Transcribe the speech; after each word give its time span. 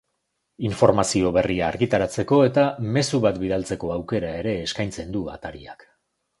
Informazio 0.69 1.31
berria 1.35 1.67
argitaratzeko 1.73 2.41
eta 2.47 2.65
mezu 2.97 3.21
bat 3.27 3.39
bidaltzeko 3.45 3.95
aukera 3.99 4.35
ere 4.43 4.59
eskaintzen 4.67 5.17
du 5.19 5.27
atariak. 5.39 5.89